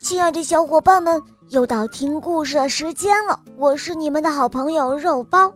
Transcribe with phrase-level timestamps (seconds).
[0.00, 3.38] 亲爱的小伙伴们，又到听故事的时间了。
[3.56, 5.52] 我是你们的好朋友肉包。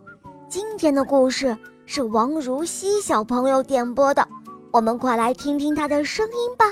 [0.49, 4.27] 今天的故事是王如熙小朋友点播的，
[4.71, 6.65] 我们快来听听他的声音吧。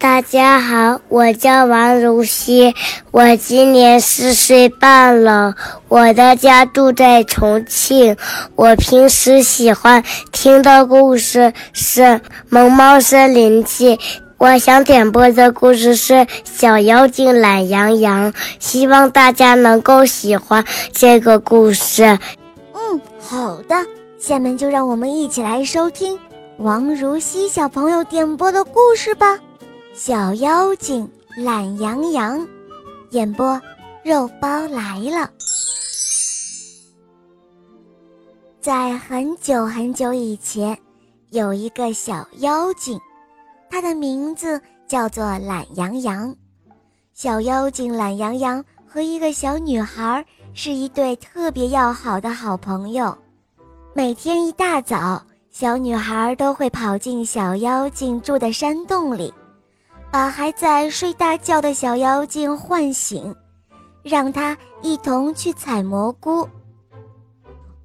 [0.00, 2.74] 大家好，我叫王如熙，
[3.12, 5.54] 我今年四岁半了。
[5.86, 8.16] 我的家住在重庆。
[8.56, 10.02] 我平时喜欢
[10.32, 12.02] 听的故事是
[12.48, 13.96] 《萌猫森林记》。
[14.44, 16.12] 我想点播的故事是
[16.44, 22.04] 《小妖精懒羊羊》，希望大家能够喜欢这个故事。
[22.74, 23.74] 嗯，好的，
[24.18, 26.18] 下面就让我们一起来收听
[26.58, 29.34] 王如熙小朋友点播的故事吧，
[29.94, 32.38] 《小妖精懒羊羊》，
[33.12, 33.58] 演播
[34.02, 35.30] 肉包来了。
[38.60, 40.76] 在很久很久以前，
[41.30, 43.00] 有一个小妖精。
[43.74, 46.32] 它的名字叫做懒羊羊，
[47.12, 53.18] 小妖精懒羊羊和一个小女孩是一对特别要好的好朋友。
[53.92, 59.34] 每天一大早，小女孩都会跑进小妖精住的山洞里，
[60.08, 63.34] 把还在睡大觉的小妖精唤醒，
[64.04, 66.48] 让他一同去采蘑菇。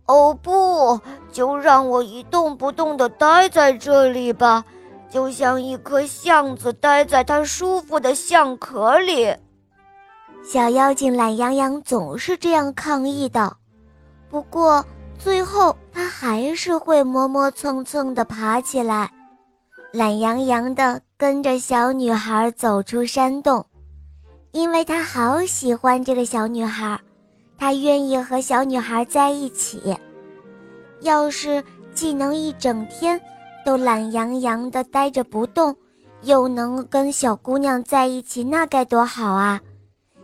[0.06, 4.63] 哦不，就让我一动不动地待在这里吧。
[5.09, 9.35] 就像一颗橡子待在它舒服的橡壳里，
[10.43, 13.57] 小妖精懒洋洋总是这样抗议的。
[14.29, 14.85] 不过
[15.17, 19.11] 最后，它还是会磨磨蹭蹭地爬起来，
[19.91, 23.66] 懒洋洋地跟着小女孩走出山洞，
[24.51, 26.99] 因为他好喜欢这个小女孩，
[27.57, 29.97] 他愿意和小女孩在一起。
[31.01, 31.63] 要是
[31.95, 33.19] 既能一整天。
[33.65, 35.75] 都懒洋洋的呆着不动，
[36.23, 39.61] 又能跟小姑娘在一起，那该多好啊！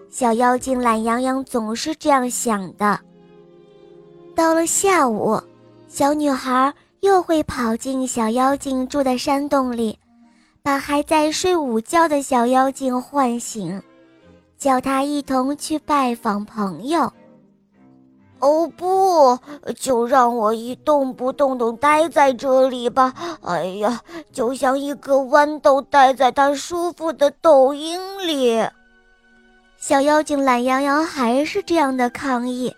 [0.09, 2.99] 小妖精懒洋洋总是这样想的。
[4.33, 5.39] 到了下午，
[5.87, 9.99] 小女孩又会跑进小妖精住的山洞里，
[10.63, 13.81] 把还在睡午觉的小妖精唤醒，
[14.57, 17.11] 叫她一同去拜访朋友。
[18.45, 19.39] 哦不，
[19.73, 23.11] 就让我一动不动地待在这里吧！
[23.41, 23.99] 哎呀，
[24.31, 28.63] 就像一个豌豆待在它舒服的豆音里。
[29.79, 32.75] 小妖精懒洋洋还是这样的抗议，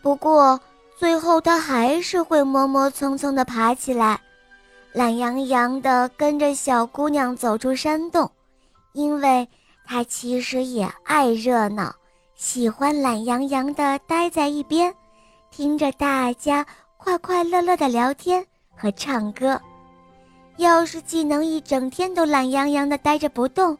[0.00, 0.58] 不过
[0.98, 4.18] 最后他还是会磨磨蹭蹭地爬起来，
[4.94, 8.30] 懒洋洋地跟着小姑娘走出山洞，
[8.94, 9.46] 因为
[9.84, 11.94] 他其实也爱热闹。
[12.36, 14.92] 喜欢懒洋洋地待在一边，
[15.50, 19.60] 听着大家快快乐乐的聊天和唱歌。
[20.56, 23.76] 要是既能一整天都懒洋洋地待着不动，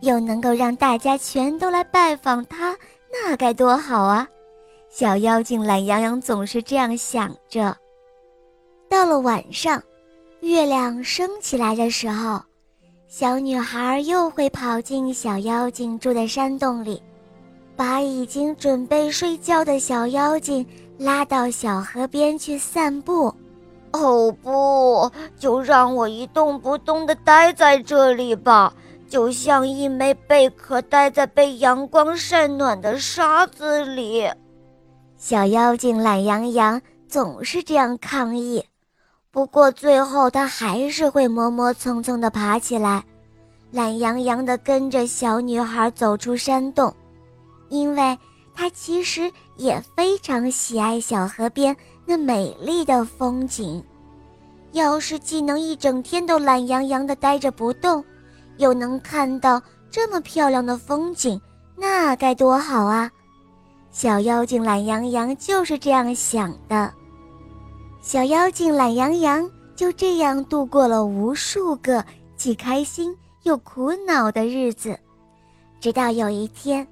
[0.00, 2.76] 又能够让大家全都来拜访他，
[3.10, 4.28] 那该多好啊！
[4.90, 7.76] 小妖精懒洋洋总是这样想着。
[8.88, 9.82] 到了晚上，
[10.40, 12.40] 月亮升起来的时候，
[13.08, 17.02] 小女孩又会跑进小妖精住的山洞里。
[17.76, 20.66] 把已经准备睡觉的小妖精
[20.98, 23.34] 拉到小河边去散步。
[23.92, 28.72] 哦不，就让我一动不动地待在这里吧，
[29.08, 34.28] 就像一枚贝壳待在被阳光晒暖的沙子里。
[35.16, 38.64] 小妖精懒洋洋总是这样抗议，
[39.30, 43.02] 不过最后他还是会磨磨蹭蹭地爬起来，
[43.70, 46.94] 懒洋洋地跟着小女孩走出山洞。
[47.68, 48.18] 因为
[48.54, 53.82] 他其实也非常喜爱小河边那美丽的风景，
[54.72, 58.04] 要是既能一整天都懒洋洋地待着不动，
[58.56, 59.60] 又能看到
[59.90, 61.40] 这么漂亮的风景，
[61.76, 63.10] 那该多好啊！
[63.90, 66.92] 小妖精懒洋洋就是这样想的。
[68.02, 72.04] 小妖精懒洋洋就这样度过了无数个
[72.36, 74.98] 既开心又苦恼的日子，
[75.80, 76.86] 直到有一天。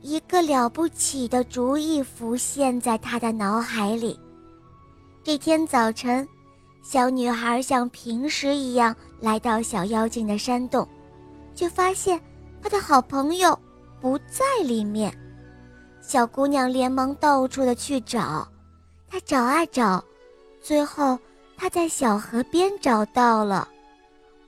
[0.00, 4.18] 一个了不起的主意浮现在他的脑海里。
[5.24, 6.26] 这天早晨，
[6.82, 10.86] 小女孩像平时一样来到小妖精的山洞，
[11.54, 12.20] 却发现
[12.62, 13.58] 她的好朋友
[14.00, 15.12] 不在里面。
[16.00, 18.46] 小姑娘连忙到处的去找，
[19.08, 20.02] 她找啊找，
[20.62, 21.18] 最后
[21.56, 23.68] 她在小河边找到了。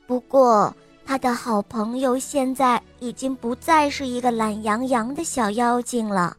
[0.06, 0.74] 不过，
[1.10, 6.36] 他的好朋友现在已经不再是一个懒洋洋的小妖精了，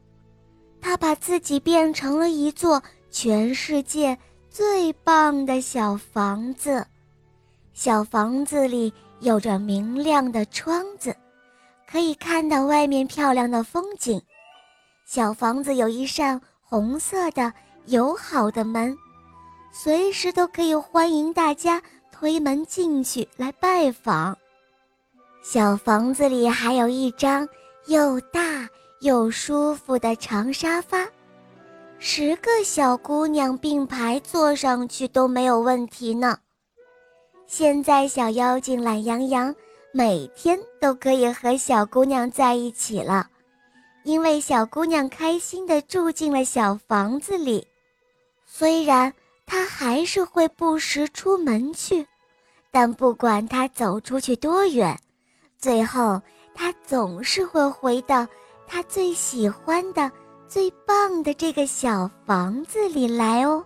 [0.80, 4.18] 他把自己变成了一座全世界
[4.50, 6.88] 最棒的小房子。
[7.74, 11.14] 小房子里有着明亮的窗子，
[11.86, 14.22] 可以看到外面漂亮的风景。
[15.06, 17.52] 小房子有一扇红色的
[17.88, 18.98] 友好的门，
[19.74, 24.38] 随时都可以欢迎大家推门进去来拜访。
[25.42, 27.48] 小房子里还有一张
[27.88, 31.08] 又大又舒服的长沙发，
[31.98, 36.38] 十个小姑娘并排坐上去都没有问题呢。
[37.48, 39.54] 现在小妖精懒洋洋
[39.92, 43.28] 每天都可以和小姑娘在一起了，
[44.04, 47.68] 因为小姑娘开心地住进了小房子里。
[48.46, 49.12] 虽然
[49.48, 52.06] 她还是会不时出门去，
[52.70, 54.98] 但不管她走出去多远，
[55.62, 56.20] 最后
[56.54, 58.28] 他总是会回到
[58.68, 60.12] 他最喜欢的、
[60.48, 63.64] 最棒的这个小房子里来哦。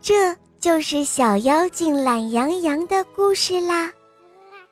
[0.00, 0.34] 这。
[0.58, 3.92] 就是小妖精懒洋洋的故事啦。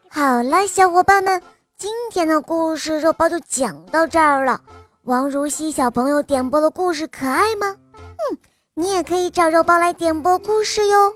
[0.09, 1.41] 好了，小伙伴们，
[1.77, 4.61] 今天的故事肉包就讲到这儿了。
[5.03, 7.77] 王如熙小朋友点播的故事可爱吗？
[7.93, 8.39] 嗯，
[8.75, 11.13] 你也可以找肉包来点播故事哟。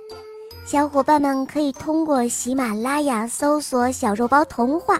[0.70, 4.98] 小伙伴们可以通过喜马拉雅搜索“小肉包童话”，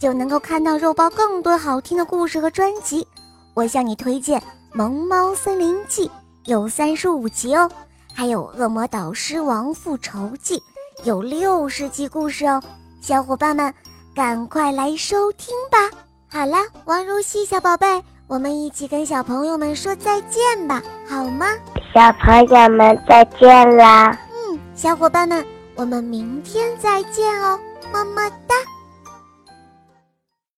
[0.00, 3.06] 就能够看到肉包更多好听的故事和专辑。
[3.52, 4.40] 我向你推荐
[4.72, 6.08] 《萌猫森林记》，
[6.46, 7.70] 有三十五集哦。
[8.14, 10.56] 还有《恶魔导师王复仇记》，
[11.04, 12.62] 有六十集故事哦，
[13.02, 13.74] 小伙伴们
[14.14, 15.94] 赶快来收听吧！
[16.30, 16.56] 好了，
[16.86, 21.48] 王如熙小宝贝，我们一起跟小朋友们说再见吧，好吗？
[21.94, 24.18] 小朋友们再见啦！
[24.82, 25.46] 小伙伴们，
[25.76, 27.56] 我们明天再见哦，
[27.92, 28.56] 么么哒。